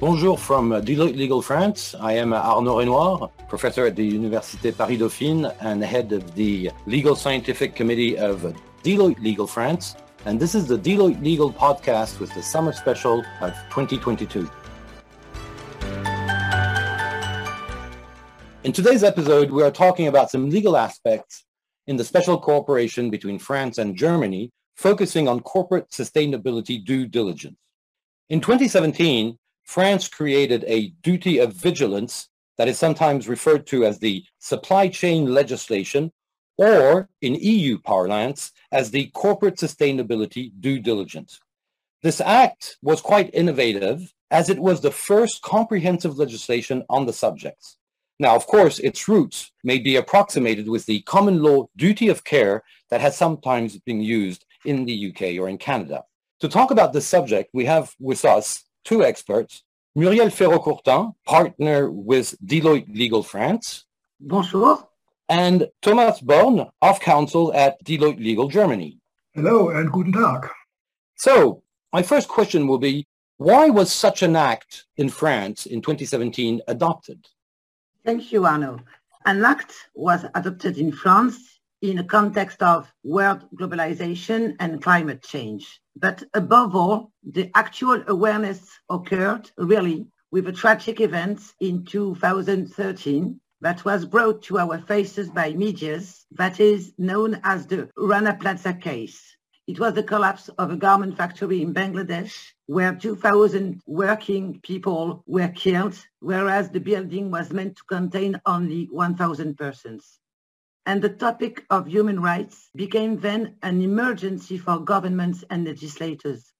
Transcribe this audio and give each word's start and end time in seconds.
Bonjour 0.00 0.38
from 0.38 0.70
Deloitte 0.70 1.14
Legal 1.14 1.42
France. 1.42 1.94
I 2.00 2.14
am 2.14 2.32
Arnaud 2.32 2.78
Raynouard, 2.78 3.30
professor 3.50 3.84
at 3.84 3.96
the 3.96 4.10
Université 4.10 4.74
Paris-Dauphine 4.74 5.44
and 5.60 5.84
head 5.84 6.10
of 6.12 6.34
the 6.34 6.70
Legal 6.86 7.14
Scientific 7.14 7.74
Committee 7.74 8.16
of 8.16 8.56
Deloitte 8.82 9.20
Legal 9.20 9.46
France. 9.46 9.96
And 10.24 10.40
this 10.40 10.54
is 10.54 10.66
the 10.66 10.78
Deloitte 10.78 11.22
Legal 11.22 11.52
Podcast 11.52 12.18
with 12.18 12.32
the 12.32 12.42
summer 12.42 12.72
special 12.72 13.22
of 13.42 13.52
2022. 13.68 14.50
In 18.64 18.72
today's 18.72 19.04
episode, 19.04 19.50
we 19.50 19.62
are 19.62 19.70
talking 19.70 20.06
about 20.06 20.30
some 20.30 20.48
legal 20.48 20.78
aspects 20.78 21.44
in 21.86 21.98
the 21.98 22.04
special 22.04 22.38
cooperation 22.38 23.10
between 23.10 23.38
France 23.38 23.76
and 23.76 23.94
Germany, 23.94 24.50
focusing 24.76 25.28
on 25.28 25.40
corporate 25.40 25.90
sustainability 25.90 26.82
due 26.82 27.06
diligence. 27.06 27.58
In 28.30 28.40
2017, 28.40 29.36
France 29.70 30.08
created 30.08 30.64
a 30.66 30.88
duty 31.00 31.38
of 31.38 31.52
vigilance 31.52 32.28
that 32.58 32.66
is 32.66 32.76
sometimes 32.76 33.28
referred 33.28 33.68
to 33.68 33.84
as 33.84 34.00
the 34.00 34.24
supply 34.40 34.88
chain 34.88 35.32
legislation, 35.32 36.10
or 36.58 37.08
in 37.22 37.36
EU 37.36 37.78
parlance, 37.78 38.50
as 38.72 38.90
the 38.90 39.06
corporate 39.14 39.58
sustainability 39.58 40.50
due 40.58 40.80
diligence. 40.80 41.38
This 42.02 42.20
act 42.20 42.78
was 42.82 43.00
quite 43.00 43.32
innovative 43.32 44.12
as 44.32 44.50
it 44.50 44.58
was 44.58 44.80
the 44.80 44.90
first 44.90 45.40
comprehensive 45.42 46.18
legislation 46.18 46.82
on 46.90 47.06
the 47.06 47.12
subjects. 47.12 47.76
Now, 48.18 48.34
of 48.34 48.48
course, 48.48 48.80
its 48.80 49.06
roots 49.06 49.52
may 49.62 49.78
be 49.78 49.94
approximated 49.94 50.68
with 50.68 50.84
the 50.86 51.02
common 51.02 51.44
law 51.44 51.68
duty 51.76 52.08
of 52.08 52.24
care 52.24 52.64
that 52.90 53.00
has 53.00 53.16
sometimes 53.16 53.78
been 53.78 54.00
used 54.00 54.44
in 54.64 54.84
the 54.84 55.12
UK 55.12 55.40
or 55.40 55.48
in 55.48 55.58
Canada. 55.58 56.02
To 56.40 56.48
talk 56.48 56.72
about 56.72 56.92
this 56.92 57.06
subject, 57.06 57.50
we 57.54 57.66
have 57.66 57.94
with 58.00 58.24
us 58.24 58.64
two 58.90 59.04
experts, 59.04 59.62
Muriel 59.94 60.30
Feraud-Courtin, 60.30 61.14
partner 61.24 61.88
with 61.92 62.34
Deloitte 62.44 62.92
Legal 62.92 63.22
France. 63.22 63.84
Bonjour. 64.18 64.88
And 65.28 65.68
Thomas 65.80 66.20
Born, 66.20 66.66
of 66.82 66.98
counsel 66.98 67.54
at 67.54 67.72
Deloitte 67.84 68.18
Legal 68.18 68.48
Germany. 68.48 68.98
Hello 69.32 69.70
and 69.70 69.92
guten 69.92 70.12
Tag. 70.12 70.48
So, 71.14 71.62
my 71.92 72.02
first 72.02 72.26
question 72.26 72.66
will 72.66 72.78
be, 72.78 73.06
why 73.36 73.70
was 73.70 73.92
such 73.92 74.24
an 74.24 74.34
act 74.34 74.86
in 74.96 75.08
France 75.08 75.66
in 75.66 75.80
2017 75.80 76.60
adopted? 76.66 77.28
Thank 78.04 78.32
you, 78.32 78.44
Arnaud. 78.44 78.80
An 79.24 79.44
act 79.44 79.72
was 79.94 80.24
adopted 80.34 80.78
in 80.78 80.90
France 80.90 81.36
in 81.82 81.98
a 81.98 82.04
context 82.04 82.62
of 82.62 82.92
world 83.04 83.46
globalization 83.56 84.54
and 84.60 84.82
climate 84.82 85.22
change. 85.22 85.80
But 85.96 86.22
above 86.34 86.76
all, 86.76 87.10
the 87.22 87.50
actual 87.54 88.02
awareness 88.06 88.68
occurred 88.90 89.50
really 89.56 90.06
with 90.30 90.46
a 90.48 90.52
tragic 90.52 91.00
event 91.00 91.40
in 91.60 91.84
2013 91.84 93.40
that 93.62 93.84
was 93.84 94.04
brought 94.04 94.42
to 94.42 94.58
our 94.58 94.78
faces 94.78 95.30
by 95.30 95.52
medias 95.52 96.26
that 96.32 96.60
is 96.60 96.92
known 96.98 97.40
as 97.44 97.66
the 97.66 97.88
Rana 97.96 98.36
Plaza 98.38 98.74
case. 98.74 99.36
It 99.66 99.80
was 99.80 99.94
the 99.94 100.02
collapse 100.02 100.48
of 100.58 100.70
a 100.70 100.76
garment 100.76 101.16
factory 101.16 101.62
in 101.62 101.72
Bangladesh 101.72 102.34
where 102.66 102.94
2,000 102.94 103.80
working 103.86 104.60
people 104.62 105.22
were 105.26 105.48
killed, 105.48 105.96
whereas 106.20 106.70
the 106.70 106.80
building 106.80 107.30
was 107.30 107.52
meant 107.52 107.76
to 107.76 107.84
contain 107.84 108.40
only 108.46 108.88
1,000 108.90 109.56
persons 109.56 110.19
and 110.90 111.00
the 111.00 111.08
topic 111.08 111.64
of 111.70 111.86
human 111.86 112.20
rights 112.20 112.68
became 112.74 113.20
then 113.20 113.54
an 113.62 113.80
emergency 113.80 114.58
for 114.58 114.80
governments 114.80 115.44
and 115.48 115.64
legislators. 115.64 116.52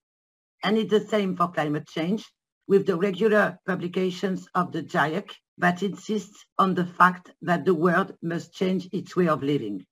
And 0.63 0.77
it's 0.77 0.89
the 0.89 1.01
same 1.01 1.35
for 1.35 1.51
climate 1.51 1.85
change, 1.89 2.23
with 2.65 2.85
the 2.85 2.95
regular 2.95 3.59
publications 3.67 4.47
of 4.55 4.71
the 4.71 4.83
GIEC 4.83 5.31
that 5.57 5.83
insists 5.83 6.45
on 6.57 6.75
the 6.75 6.85
fact 6.85 7.31
that 7.41 7.65
the 7.65 7.75
world 7.75 8.15
must 8.21 8.53
change 8.53 8.87
its 8.93 9.17
way 9.17 9.27
of 9.27 9.43
living. 9.43 9.85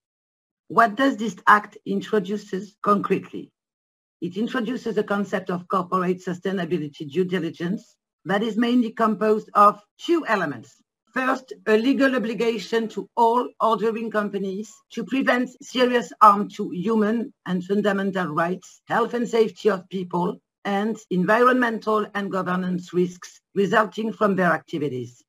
What 0.70 0.96
does 0.96 1.18
this 1.18 1.36
act 1.46 1.78
introduces 1.86 2.78
concretely? 2.82 3.52
It 4.22 4.38
introduces 4.38 4.98
a 4.98 5.04
concept 5.04 5.50
of 5.50 5.68
corporate 5.68 6.24
sustainability 6.24 7.12
due 7.12 7.26
diligence 7.26 7.98
that 8.24 8.42
is 8.42 8.56
mainly 8.56 8.92
composed 8.92 9.50
of 9.54 9.82
two 9.98 10.26
elements. 10.26 10.82
First, 11.14 11.53
a 11.66 11.75
legal 11.75 12.16
obligation 12.16 12.88
to 12.90 13.09
all 13.18 13.50
ordering 13.59 14.12
companies 14.12 14.72
to 14.92 15.03
prevent 15.03 15.50
serious 15.64 16.14
harm 16.22 16.50
to 16.50 16.70
human 16.70 17.34
and 17.47 17.64
fundamental 17.64 18.28
rights, 18.28 18.81
health 18.86 19.16
and 19.16 19.28
safety 19.28 19.69
of 19.69 19.90
people, 19.90 20.40
and 20.66 20.96
environmental 21.09 22.06
and 22.14 22.31
governance 22.31 22.94
risks 22.94 23.42
resulting 23.56 24.14
from 24.14 24.36
their 24.36 24.52
activities. 24.52 25.24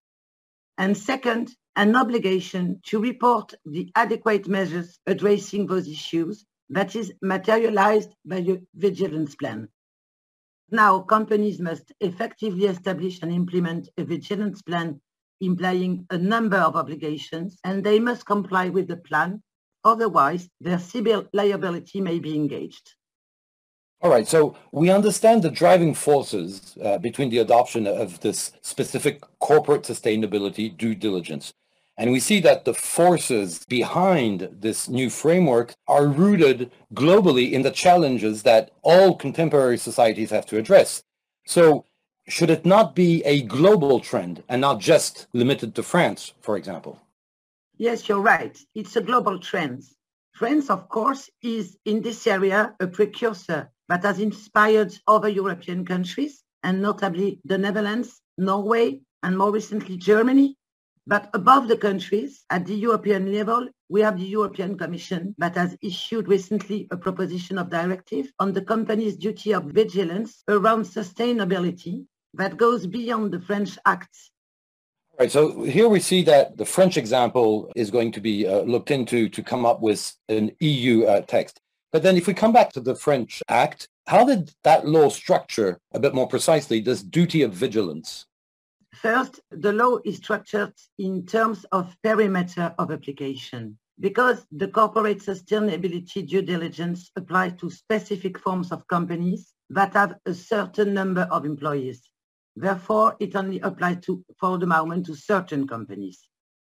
And 0.76 0.94
second, 0.94 1.56
an 1.76 1.96
obligation 1.96 2.80
to 2.86 3.00
report 3.00 3.54
the 3.64 3.90
adequate 3.94 4.48
measures 4.48 4.98
addressing 5.06 5.66
those 5.66 5.88
issues 5.88 6.44
that 6.68 6.94
is 6.94 7.12
materialized 7.22 8.10
by 8.26 8.38
a 8.38 8.58
vigilance 8.74 9.34
plan. 9.34 9.68
Now, 10.70 11.00
companies 11.00 11.58
must 11.58 11.90
effectively 12.00 12.66
establish 12.66 13.22
and 13.22 13.32
implement 13.32 13.88
a 13.96 14.04
vigilance 14.04 14.60
plan 14.60 15.00
implying 15.40 16.06
a 16.10 16.18
number 16.18 16.56
of 16.56 16.76
obligations, 16.76 17.58
and 17.64 17.82
they 17.82 17.98
must 17.98 18.26
comply 18.26 18.68
with 18.68 18.88
the 18.88 18.96
plan. 18.96 19.42
Otherwise, 19.84 20.48
their 20.60 20.78
civil 20.78 21.26
liability 21.32 22.00
may 22.00 22.18
be 22.18 22.34
engaged. 22.34 22.94
All 24.02 24.10
right, 24.10 24.26
so 24.26 24.56
we 24.72 24.90
understand 24.90 25.42
the 25.42 25.50
driving 25.50 25.94
forces 25.94 26.76
uh, 26.82 26.96
between 26.98 27.28
the 27.28 27.38
adoption 27.38 27.86
of 27.86 28.20
this 28.20 28.52
specific 28.62 29.22
corporate 29.40 29.82
sustainability 29.82 30.74
due 30.74 30.94
diligence. 30.94 31.52
And 31.98 32.10
we 32.12 32.20
see 32.20 32.40
that 32.40 32.64
the 32.64 32.72
forces 32.72 33.62
behind 33.68 34.48
this 34.58 34.88
new 34.88 35.10
framework 35.10 35.74
are 35.86 36.06
rooted 36.06 36.70
globally 36.94 37.52
in 37.52 37.60
the 37.60 37.70
challenges 37.70 38.42
that 38.44 38.70
all 38.80 39.16
contemporary 39.16 39.76
societies 39.76 40.30
have 40.30 40.46
to 40.46 40.56
address. 40.56 41.02
So 41.46 41.84
should 42.30 42.48
it 42.48 42.64
not 42.64 42.94
be 42.94 43.22
a 43.24 43.42
global 43.42 43.98
trend 43.98 44.42
and 44.48 44.60
not 44.60 44.78
just 44.78 45.26
limited 45.32 45.74
to 45.74 45.82
France, 45.82 46.32
for 46.40 46.56
example? 46.56 47.00
Yes, 47.76 48.08
you're 48.08 48.20
right. 48.20 48.56
It's 48.74 48.94
a 48.94 49.00
global 49.00 49.38
trend. 49.40 49.82
France, 50.32 50.70
of 50.70 50.88
course, 50.88 51.28
is 51.42 51.76
in 51.84 52.02
this 52.02 52.26
area 52.26 52.74
a 52.78 52.86
precursor 52.86 53.70
that 53.88 54.04
has 54.04 54.20
inspired 54.20 54.96
other 55.08 55.28
European 55.28 55.84
countries, 55.84 56.44
and 56.62 56.80
notably 56.80 57.40
the 57.44 57.58
Netherlands, 57.58 58.20
Norway, 58.38 59.00
and 59.22 59.36
more 59.36 59.50
recently 59.50 59.96
Germany. 59.96 60.56
But 61.06 61.30
above 61.34 61.66
the 61.66 61.76
countries, 61.76 62.44
at 62.50 62.66
the 62.66 62.76
European 62.76 63.32
level, 63.32 63.68
we 63.88 64.02
have 64.02 64.18
the 64.18 64.32
European 64.38 64.78
Commission 64.78 65.34
that 65.38 65.56
has 65.56 65.76
issued 65.82 66.28
recently 66.28 66.86
a 66.92 66.96
proposition 66.96 67.58
of 67.58 67.70
directive 67.70 68.32
on 68.38 68.52
the 68.52 68.62
company's 68.62 69.16
duty 69.16 69.52
of 69.52 69.64
vigilance 69.64 70.44
around 70.46 70.84
sustainability 70.84 72.06
that 72.34 72.56
goes 72.56 72.86
beyond 72.86 73.32
the 73.32 73.40
French 73.40 73.78
acts. 73.86 74.30
Right. 75.18 75.30
So 75.30 75.64
here 75.64 75.88
we 75.88 76.00
see 76.00 76.22
that 76.24 76.56
the 76.56 76.64
French 76.64 76.96
example 76.96 77.70
is 77.76 77.90
going 77.90 78.12
to 78.12 78.20
be 78.20 78.46
uh, 78.46 78.60
looked 78.60 78.90
into 78.90 79.28
to 79.28 79.42
come 79.42 79.66
up 79.66 79.82
with 79.82 80.14
an 80.28 80.52
EU 80.60 81.04
uh, 81.04 81.20
text. 81.22 81.60
But 81.92 82.02
then 82.02 82.16
if 82.16 82.26
we 82.26 82.34
come 82.34 82.52
back 82.52 82.72
to 82.72 82.80
the 82.80 82.94
French 82.94 83.42
Act, 83.48 83.88
how 84.06 84.24
did 84.24 84.52
that 84.64 84.86
law 84.86 85.08
structure 85.08 85.78
a 85.92 86.00
bit 86.00 86.14
more 86.14 86.26
precisely 86.26 86.80
this 86.80 87.02
duty 87.02 87.42
of 87.42 87.52
vigilance? 87.52 88.26
First, 88.94 89.40
the 89.50 89.72
law 89.72 89.98
is 90.04 90.16
structured 90.16 90.72
in 90.98 91.26
terms 91.26 91.66
of 91.72 91.94
perimeter 92.02 92.74
of 92.78 92.90
application 92.90 93.78
because 93.98 94.46
the 94.50 94.68
corporate 94.68 95.18
sustainability 95.18 96.26
due 96.26 96.42
diligence 96.42 97.10
applies 97.16 97.52
to 97.60 97.70
specific 97.70 98.38
forms 98.38 98.72
of 98.72 98.86
companies 98.88 99.52
that 99.68 99.92
have 99.92 100.14
a 100.26 100.34
certain 100.34 100.94
number 100.94 101.28
of 101.30 101.44
employees. 101.44 102.10
Therefore, 102.56 103.16
it 103.20 103.36
only 103.36 103.60
applies 103.60 104.00
to, 104.02 104.24
for 104.38 104.58
the 104.58 104.66
moment 104.66 105.06
to 105.06 105.14
certain 105.14 105.66
companies. 105.66 106.26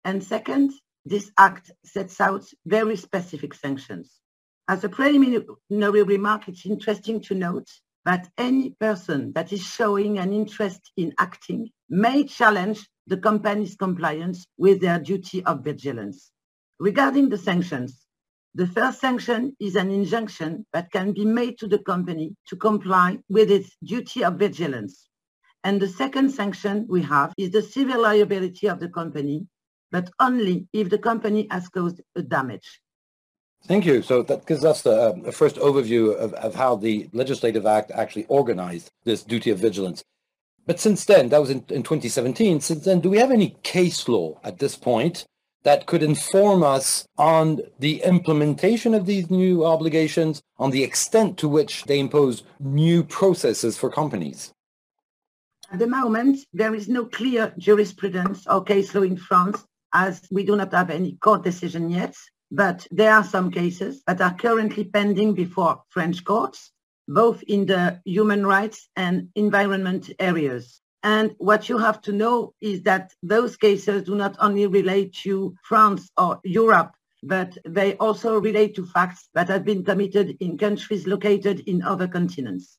And 0.05 0.23
second, 0.23 0.73
this 1.05 1.31
act 1.37 1.71
sets 1.85 2.21
out 2.21 2.47
very 2.65 2.97
specific 2.97 3.55
sanctions. 3.55 4.21
As 4.69 4.85
a 4.85 4.89
preliminary 4.89 6.03
remark, 6.03 6.49
it's 6.49 6.65
interesting 6.65 7.21
to 7.23 7.35
note 7.35 7.69
that 8.05 8.31
any 8.39 8.71
person 8.71 9.33
that 9.35 9.53
is 9.53 9.63
showing 9.63 10.19
an 10.19 10.33
interest 10.33 10.93
in 10.97 11.13
acting 11.19 11.71
may 11.89 12.25
challenge 12.25 12.89
the 13.07 13.17
company's 13.17 13.77
compliance 13.77 14.47
with 14.57 14.81
their 14.81 14.99
duty 14.99 15.45
of 15.45 15.65
vigilance. 15.65 16.31
Regarding 16.79 17.29
the 17.29 17.39
sanctions, 17.39 18.07
the 18.55 18.67
first 18.67 19.01
sanction 19.01 19.57
is 19.61 19.77
an 19.77 19.91
injunction 19.91 20.65
that 20.73 20.91
can 20.93 21.13
be 21.13 21.25
made 21.25 21.59
to 21.59 21.67
the 21.67 21.79
company 21.79 22.37
to 22.49 22.57
comply 22.57 23.19
with 23.29 23.51
its 23.51 23.77
duty 23.83 24.25
of 24.25 24.39
vigilance. 24.39 25.09
And 25.65 25.81
the 25.81 25.89
second 25.89 26.31
sanction 26.31 26.87
we 26.89 27.01
have 27.03 27.33
is 27.39 27.51
the 27.51 27.63
civil 27.63 28.03
liability 28.03 28.67
of 28.69 28.81
the 28.81 28.89
company, 28.89 29.47
but 29.91 30.11
only 30.21 30.69
if 30.75 30.91
the 30.91 30.99
company 30.99 31.49
has 31.51 31.69
caused 31.69 32.03
a 32.15 32.23
damage. 32.23 32.81
Thank 33.67 33.87
you. 33.87 34.03
So 34.03 34.23
that 34.25 34.45
gives 34.45 34.63
us 34.63 34.85
a, 34.85 34.91
a 34.91 35.13
um, 35.13 35.33
first 35.33 35.57
overview 35.57 36.15
of, 36.17 36.35
of 36.35 36.55
how 36.55 36.77
the 36.77 37.09
Legislative 37.13 37.65
Act 37.65 37.91
actually 37.93 38.27
organized 38.27 38.91
this 39.05 39.23
duty 39.23 39.51
of 39.51 39.59
vigilance. 39.59 40.05
But 40.67 40.81
since 40.81 41.07
then, 41.07 41.31
that 41.31 41.41
was 41.41 41.49
in, 41.49 41.65
in 41.71 41.83
2017, 41.83 42.61
since 42.61 42.85
then, 42.85 43.01
do 43.01 43.09
we 43.09 43.19
have 43.19 43.31
any 43.31 43.57
case 43.63 44.07
law 44.07 44.39
at 44.45 44.59
this 44.59 44.77
point 44.77 45.25
that 45.63 45.87
could 45.87 46.03
inform 46.03 46.63
us 46.63 47.07
on 47.17 47.61
the 47.79 48.03
implementation 48.03 48.93
of 48.93 49.07
these 49.07 49.31
new 49.31 49.65
obligations, 49.65 50.43
on 50.59 50.71
the 50.71 50.85
extent 50.85 51.39
to 51.39 51.49
which 51.49 51.85
they 51.85 51.99
impose 51.99 52.43
new 52.61 53.03
processes 53.03 53.79
for 53.79 53.91
companies? 53.91 54.53
At 55.73 55.79
the 55.79 55.87
moment, 55.87 56.39
there 56.53 56.75
is 56.75 56.89
no 56.89 57.07
clear 57.07 57.53
jurisprudence 57.59 58.47
or 58.47 58.63
case 58.63 58.95
law 58.95 59.03
in 59.03 59.17
France, 59.17 59.65
as 59.93 60.27
we 60.31 60.45
do 60.45 60.57
not 60.57 60.73
have 60.73 60.91
any 60.91 61.13
court 61.17 61.43
decision 61.43 61.91
yet. 61.91 62.15
But 62.51 62.87
there 62.91 63.13
are 63.13 63.25
some 63.25 63.51
cases 63.51 64.03
that 64.07 64.21
are 64.21 64.35
currently 64.35 64.85
pending 64.85 65.35
before 65.35 65.83
French 65.89 66.25
courts, 66.25 66.71
both 67.09 67.43
in 67.45 67.67
the 67.67 68.01
human 68.05 68.47
rights 68.47 68.89
and 68.97 69.29
environment 69.35 70.11
areas. 70.19 70.81
And 71.03 71.35
what 71.39 71.69
you 71.69 71.79
have 71.79 72.01
to 72.03 72.13
know 72.13 72.55
is 72.61 72.83
that 72.83 73.13
those 73.23 73.57
cases 73.57 74.05
do 74.05 74.15
not 74.15 74.37
only 74.41 74.67
relate 74.67 75.15
to 75.25 75.55
France 75.63 76.11
or 76.17 76.41
Europe, 76.45 76.93
but 77.23 77.57
they 77.67 77.97
also 77.97 78.39
relate 78.39 78.75
to 78.77 78.87
facts 78.87 79.29
that 79.35 79.49
have 79.49 79.65
been 79.65 79.85
committed 79.85 80.37
in 80.41 80.59
countries 80.59 81.07
located 81.07 81.61
in 81.61 81.83
other 81.83 82.07
continents. 82.07 82.79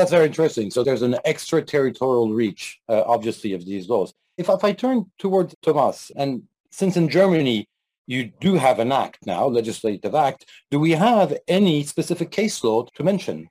That's 0.00 0.12
very 0.12 0.28
interesting. 0.28 0.70
So 0.70 0.82
there's 0.82 1.02
an 1.02 1.16
extraterritorial 1.26 2.32
reach, 2.32 2.80
uh, 2.88 3.02
obviously, 3.04 3.52
of 3.52 3.66
these 3.66 3.86
laws. 3.86 4.14
If, 4.38 4.48
if 4.48 4.64
I 4.64 4.72
turn 4.72 5.10
towards 5.18 5.54
Thomas, 5.60 6.10
and 6.16 6.44
since 6.70 6.96
in 6.96 7.10
Germany 7.10 7.68
you 8.06 8.32
do 8.40 8.54
have 8.54 8.78
an 8.78 8.92
act 8.92 9.26
now, 9.26 9.44
legislative 9.44 10.14
act, 10.14 10.46
do 10.70 10.80
we 10.80 10.92
have 10.92 11.36
any 11.46 11.84
specific 11.84 12.30
case 12.30 12.64
law 12.64 12.86
to 12.94 13.04
mention? 13.04 13.50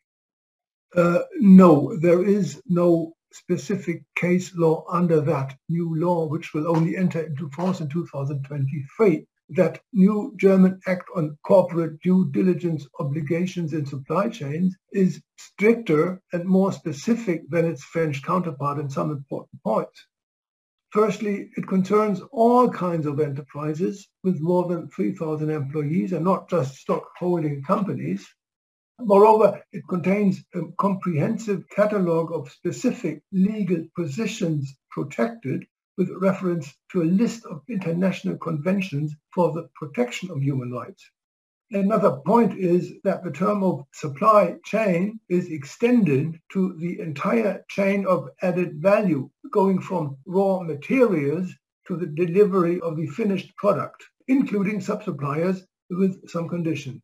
Uh, 0.96 1.20
no, 1.40 1.96
there 2.00 2.26
is 2.26 2.60
no 2.66 3.14
specific 3.32 4.02
case 4.16 4.52
law 4.56 4.86
under 4.90 5.22
that 5.22 5.56
new 5.70 5.96
law, 6.00 6.26
which 6.26 6.56
will 6.56 6.68
only 6.68 6.98
enter 6.98 7.28
into 7.28 7.48
force 7.52 7.80
in 7.80 7.90
2023. 7.90 9.24
That 9.52 9.82
new 9.92 10.36
German 10.38 10.80
Act 10.86 11.10
on 11.16 11.38
corporate 11.44 12.02
due 12.02 12.30
diligence 12.30 12.88
obligations 13.00 13.74
in 13.74 13.88
supply 13.88 14.30
chains 14.30 14.78
is 14.94 15.24
stricter 15.38 16.22
and 16.32 16.46
more 16.46 16.72
specific 16.72 17.50
than 17.50 17.66
its 17.66 17.84
French 17.84 18.22
counterpart 18.22 18.78
in 18.78 18.92
some 18.92 19.10
important 19.10 19.64
points. 19.64 20.06
Firstly, 20.92 21.50
it 21.56 21.68
concerns 21.68 22.22
all 22.32 22.70
kinds 22.70 23.08
of 23.08 23.20
enterprises 23.20 24.08
with 24.24 24.40
more 24.40 24.68
than 24.68 24.90
3,000 24.90 25.50
employees 25.50 26.14
and 26.14 26.26
not 26.26 26.48
just 26.48 26.76
stock 26.76 27.10
holding 27.18 27.64
companies. 27.64 28.28
Moreover, 29.00 29.64
it 29.72 29.88
contains 29.88 30.44
a 30.54 30.62
comprehensive 30.78 31.68
catalogue 31.70 32.32
of 32.32 32.52
specific 32.52 33.24
legal 33.32 33.86
positions 33.96 34.76
protected 34.92 35.66
with 36.00 36.10
reference 36.22 36.74
to 36.90 37.02
a 37.02 37.12
list 37.22 37.46
of 37.46 37.62
international 37.70 38.38
conventions 38.38 39.14
for 39.36 39.52
the 39.52 39.68
protection 39.76 40.32
of 40.32 40.42
human 40.42 40.72
rights. 40.72 41.12
Another 41.72 42.22
point 42.26 42.58
is 42.58 42.94
that 43.04 43.22
the 43.22 43.32
term 43.32 43.64
of 43.64 43.84
supply 43.94 44.56
chain 44.64 45.20
is 45.28 45.52
extended 45.52 46.40
to 46.54 46.74
the 46.78 47.02
entire 47.02 47.66
chain 47.70 48.08
of 48.08 48.30
added 48.42 48.82
value, 48.82 49.30
going 49.52 49.82
from 49.82 50.16
raw 50.26 50.62
materials 50.62 51.54
to 51.88 51.98
the 51.98 52.08
delivery 52.08 52.80
of 52.80 52.96
the 52.96 53.08
finished 53.08 53.54
product, 53.58 54.02
including 54.30 54.80
sub-suppliers 54.80 55.68
with 55.90 56.30
some 56.30 56.48
conditions 56.48 57.02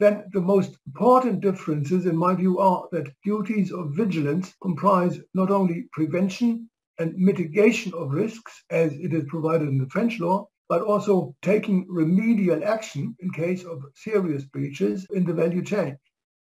then 0.00 0.24
the 0.32 0.40
most 0.40 0.78
important 0.86 1.42
differences, 1.42 2.06
in 2.06 2.16
my 2.16 2.34
view, 2.34 2.58
are 2.58 2.88
that 2.90 3.12
duties 3.22 3.70
of 3.70 3.94
vigilance 3.94 4.54
comprise 4.62 5.20
not 5.34 5.50
only 5.50 5.88
prevention 5.92 6.70
and 6.98 7.14
mitigation 7.16 7.92
of 7.94 8.12
risks, 8.12 8.64
as 8.70 8.92
it 8.94 9.12
is 9.12 9.24
provided 9.28 9.68
in 9.68 9.78
the 9.78 9.88
French 9.88 10.20
law, 10.20 10.48
but 10.68 10.82
also 10.82 11.34
taking 11.42 11.86
remedial 11.88 12.64
action 12.64 13.16
in 13.20 13.30
case 13.30 13.64
of 13.64 13.84
serious 13.94 14.44
breaches 14.44 15.06
in 15.10 15.24
the 15.24 15.32
value 15.32 15.62
chain. 15.62 15.96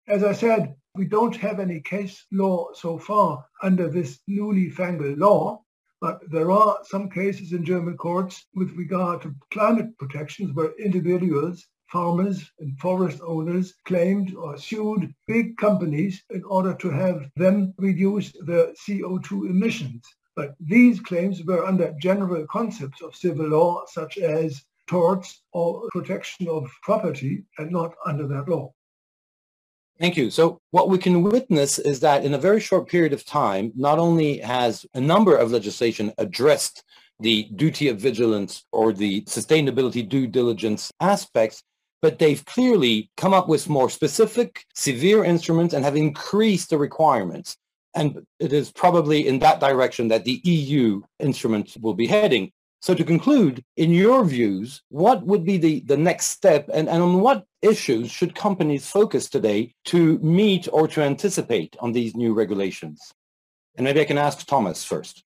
As 0.08 0.24
I 0.24 0.34
said, 0.34 0.76
we 0.96 1.06
don't 1.06 1.36
have 1.36 1.60
any 1.60 1.82
case 1.82 2.26
law 2.32 2.74
so 2.74 2.98
far 2.98 3.46
under 3.62 3.90
this 3.90 4.20
newly 4.28 4.70
fangled 4.70 5.18
law, 5.18 5.64
but 6.02 6.22
there 6.30 6.52
are 6.52 6.80
some 6.84 7.10
cases 7.10 7.54
in 7.54 7.64
German 7.66 7.98
courts 7.98 8.46
with 8.54 8.76
regard 8.76 9.22
to 9.22 9.36
climate 9.52 9.98
protections 9.98 10.54
where 10.54 10.74
individuals 10.80 11.68
farmers 11.92 12.52
and 12.60 12.78
forest 12.80 13.20
owners 13.26 13.74
claimed 13.86 14.36
or 14.36 14.58
sued 14.58 15.14
big 15.26 15.56
companies 15.58 16.24
in 16.30 16.44
order 16.44 16.74
to 16.74 16.90
have 16.90 17.30
them 17.36 17.74
reduce 17.78 18.34
their 18.46 18.74
CO2 18.74 19.50
emissions. 19.50 20.04
But 20.38 20.54
these 20.60 21.00
claims 21.00 21.44
were 21.44 21.66
under 21.66 21.95
general 22.00 22.45
concepts 22.45 23.01
of 23.01 23.16
civil 23.16 23.48
law, 23.48 23.84
such 23.88 24.19
as 24.19 24.63
torts 24.86 25.42
or 25.51 25.89
protection 25.92 26.48
of 26.48 26.69
property, 26.84 27.44
and 27.57 27.72
not 27.72 27.95
under 28.06 28.28
that 28.28 28.48
law. 28.48 28.72
Thank 30.00 30.16
you. 30.16 30.30
So 30.30 30.62
what 30.69 30.89
we 30.89 31.00
can 31.00 31.24
witness 31.24 31.80
is 31.80 32.01
that 32.01 32.24
in 32.24 32.36
a 32.36 32.38
very 32.38 32.60
short 32.60 32.88
period 32.88 33.13
of 33.13 33.25
time, 33.25 33.74
not 33.75 33.98
only 33.98 34.38
has 34.38 34.86
a 34.94 35.01
number 35.01 35.36
of 35.36 35.50
legislation 35.50 36.13
addressed 36.19 36.84
the 37.19 37.50
duty 37.56 37.88
of 37.88 38.00
vigilance 38.00 38.63
or 38.72 38.94
the 38.94 39.24
sustainability 39.24 40.07
due 40.07 40.28
diligence 40.28 40.92
aspects, 41.00 41.63
but 42.04 42.19
they've 42.19 42.45
clearly 42.45 43.10
come 43.18 43.34
up 43.34 43.50
with 43.50 43.69
more 43.69 43.89
specific, 43.89 44.66
severe 44.75 45.24
instruments 45.24 45.74
and 45.74 45.84
have 45.84 45.95
increased 45.95 46.69
the 46.69 46.78
requirements. 46.78 47.57
And 47.98 48.26
it 48.40 48.54
is 48.54 48.72
probably 48.72 49.28
in 49.28 49.40
that 49.40 49.60
direction 49.60 50.08
that 50.10 50.24
the 50.24 50.40
EU 50.44 51.02
instruments 51.20 51.76
will 51.78 51.96
be 51.96 52.08
heading. 52.08 52.52
So 52.80 52.94
to 52.94 53.04
conclude, 53.04 53.64
in 53.76 53.92
your 53.92 54.24
views, 54.24 54.84
what 54.90 55.26
would 55.26 55.44
be 55.44 55.58
the, 55.58 55.80
the 55.82 55.98
next 55.98 56.28
step 56.28 56.70
and, 56.72 56.88
and 56.88 57.02
on 57.02 57.22
what 57.22 57.44
issues 57.64 58.12
should 58.12 58.36
companies 58.36 58.88
focus 58.88 59.30
today 59.30 59.74
to 59.86 60.20
meet 60.20 60.68
or 60.72 60.88
to 60.90 61.02
anticipate 61.02 61.76
on 61.80 61.92
these 61.92 62.16
new 62.16 62.34
regulations? 62.36 63.02
And 63.76 63.86
maybe 63.86 64.02
I 64.02 64.06
can 64.06 64.20
ask 64.20 64.46
Thomas 64.46 64.84
first. 64.84 65.24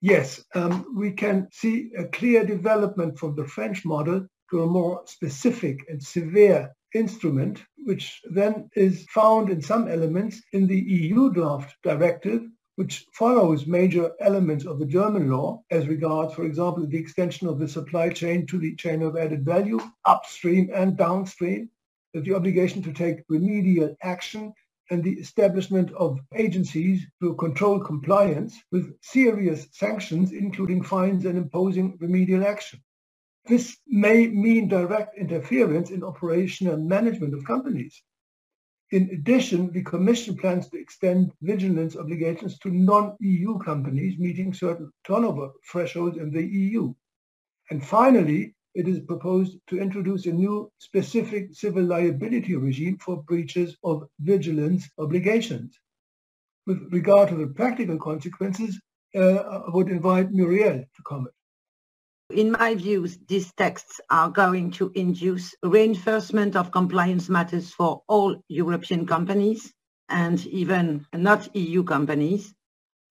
Yes, 0.00 0.42
um, 0.54 0.86
we 0.96 1.12
can 1.12 1.48
see 1.52 1.90
a 1.96 2.04
clear 2.04 2.44
development 2.44 3.18
from 3.18 3.36
the 3.36 3.46
French 3.46 3.84
model 3.84 4.26
to 4.50 4.62
a 4.62 4.66
more 4.66 5.02
specific 5.06 5.84
and 5.88 6.02
severe 6.02 6.74
instrument, 6.94 7.62
which 7.84 8.20
then 8.30 8.70
is 8.74 9.06
found 9.10 9.50
in 9.50 9.60
some 9.60 9.88
elements 9.88 10.40
in 10.52 10.66
the 10.66 10.78
EU 10.78 11.32
draft 11.32 11.74
directive, 11.82 12.42
which 12.76 13.06
follows 13.12 13.66
major 13.66 14.12
elements 14.20 14.64
of 14.64 14.78
the 14.78 14.86
German 14.86 15.30
law 15.30 15.62
as 15.70 15.86
regards, 15.86 16.34
for 16.34 16.44
example, 16.44 16.86
the 16.86 16.98
extension 16.98 17.46
of 17.48 17.58
the 17.58 17.68
supply 17.68 18.08
chain 18.08 18.46
to 18.46 18.58
the 18.58 18.74
chain 18.76 19.02
of 19.02 19.16
added 19.16 19.44
value, 19.44 19.78
upstream 20.04 20.70
and 20.74 20.96
downstream, 20.96 21.70
the 22.14 22.34
obligation 22.34 22.82
to 22.82 22.92
take 22.92 23.24
remedial 23.28 23.94
action 24.02 24.52
and 24.90 25.02
the 25.02 25.12
establishment 25.12 25.90
of 25.92 26.20
agencies 26.34 27.06
to 27.20 27.34
control 27.36 27.80
compliance 27.80 28.58
with 28.70 28.94
serious 29.00 29.68
sanctions, 29.72 30.32
including 30.32 30.82
fines 30.82 31.24
and 31.24 31.38
imposing 31.38 31.96
remedial 32.00 32.46
action. 32.46 32.80
This 33.46 33.76
may 33.88 34.28
mean 34.28 34.68
direct 34.68 35.18
interference 35.18 35.90
in 35.90 36.04
operational 36.04 36.76
management 36.76 37.34
of 37.34 37.44
companies. 37.44 38.00
In 38.92 39.10
addition, 39.10 39.72
the 39.72 39.82
Commission 39.82 40.36
plans 40.36 40.68
to 40.68 40.78
extend 40.78 41.32
vigilance 41.40 41.96
obligations 41.96 42.58
to 42.58 42.70
non-EU 42.70 43.58
companies 43.58 44.18
meeting 44.18 44.52
certain 44.52 44.92
turnover 45.04 45.50
thresholds 45.70 46.18
in 46.18 46.30
the 46.30 46.44
EU. 46.44 46.94
And 47.70 47.84
finally, 47.84 48.54
it 48.74 48.86
is 48.86 49.00
proposed 49.00 49.58
to 49.68 49.80
introduce 49.80 50.26
a 50.26 50.32
new 50.32 50.70
specific 50.78 51.52
civil 51.52 51.84
liability 51.84 52.54
regime 52.54 52.98
for 52.98 53.22
breaches 53.24 53.76
of 53.82 54.08
vigilance 54.20 54.88
obligations. 54.98 55.78
With 56.66 56.92
regard 56.92 57.30
to 57.30 57.34
the 57.34 57.48
practical 57.48 57.98
consequences, 57.98 58.80
uh, 59.14 59.64
I 59.66 59.70
would 59.70 59.88
invite 59.88 60.30
Muriel 60.30 60.78
to 60.78 61.02
comment. 61.04 61.34
In 62.32 62.52
my 62.52 62.74
views, 62.74 63.18
these 63.28 63.52
texts 63.52 64.00
are 64.08 64.30
going 64.30 64.70
to 64.72 64.90
induce 64.94 65.54
reinforcement 65.62 66.56
of 66.56 66.72
compliance 66.72 67.28
matters 67.28 67.74
for 67.74 68.02
all 68.08 68.42
European 68.48 69.06
companies 69.06 69.70
and 70.08 70.44
even 70.46 71.06
not 71.12 71.54
EU 71.54 71.84
companies, 71.84 72.54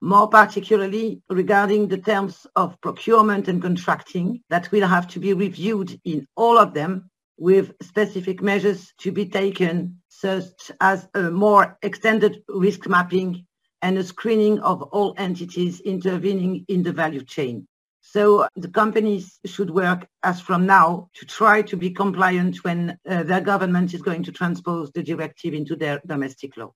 more 0.01 0.27
particularly 0.27 1.21
regarding 1.29 1.87
the 1.87 1.99
terms 1.99 2.47
of 2.55 2.81
procurement 2.81 3.47
and 3.47 3.61
contracting 3.61 4.41
that 4.49 4.71
will 4.71 4.87
have 4.87 5.07
to 5.09 5.19
be 5.19 5.33
reviewed 5.33 5.99
in 6.03 6.25
all 6.35 6.57
of 6.57 6.73
them 6.73 7.07
with 7.37 7.73
specific 7.83 8.41
measures 8.41 8.91
to 8.97 9.11
be 9.11 9.27
taken 9.27 10.01
such 10.09 10.71
as 10.79 11.07
a 11.13 11.29
more 11.29 11.77
extended 11.83 12.41
risk 12.49 12.87
mapping 12.87 13.45
and 13.83 13.99
a 13.99 14.03
screening 14.03 14.59
of 14.61 14.81
all 14.81 15.13
entities 15.17 15.79
intervening 15.81 16.65
in 16.67 16.81
the 16.81 16.91
value 16.91 17.23
chain. 17.23 17.67
So 18.13 18.45
the 18.57 18.67
companies 18.67 19.39
should 19.45 19.69
work 19.69 20.05
as 20.21 20.41
from 20.41 20.65
now 20.65 21.07
to 21.13 21.25
try 21.25 21.61
to 21.61 21.77
be 21.77 21.91
compliant 21.91 22.57
when 22.65 22.97
uh, 23.09 23.23
their 23.23 23.39
government 23.39 23.93
is 23.93 24.01
going 24.01 24.23
to 24.23 24.33
transpose 24.33 24.91
the 24.91 25.01
directive 25.01 25.53
into 25.53 25.77
their 25.77 26.01
domestic 26.05 26.57
law. 26.57 26.73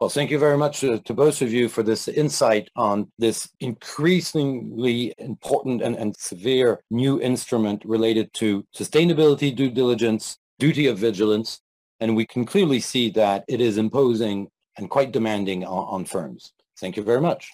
Well, 0.00 0.10
thank 0.10 0.32
you 0.32 0.40
very 0.40 0.58
much 0.58 0.80
to, 0.80 0.98
to, 0.98 1.14
both 1.14 1.42
of 1.42 1.52
you 1.52 1.68
for 1.68 1.84
this 1.84 2.08
insight 2.08 2.68
on 2.74 3.12
this 3.20 3.48
increasingly 3.60 5.14
important 5.18 5.80
and, 5.80 5.94
and 5.94 6.16
severe 6.16 6.80
new 6.90 7.20
instrument 7.20 7.84
related 7.84 8.32
to 8.34 8.66
sustainability 8.76 9.54
due 9.54 9.70
diligence, 9.70 10.38
duty 10.58 10.88
of 10.88 10.98
vigilance, 10.98 11.60
and 12.00 12.16
we 12.16 12.26
can 12.26 12.44
clearly 12.44 12.80
see 12.80 13.10
that 13.10 13.44
it 13.46 13.60
is 13.60 13.78
imposing 13.78 14.48
and 14.76 14.90
quite 14.90 15.12
demanding 15.12 15.64
on, 15.64 15.86
on 15.86 16.04
firms. 16.04 16.52
Thank 16.80 16.96
you 16.96 17.04
very 17.04 17.20
much. 17.20 17.52